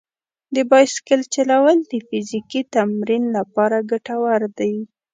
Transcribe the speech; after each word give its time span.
د 0.55 0.57
بایسکل 0.69 1.21
چلول 1.33 1.77
د 1.91 1.93
فزیکي 2.07 2.61
تمرین 2.75 3.23
لپاره 3.37 3.77
ګټور 3.91 4.41
دي. 4.59 4.75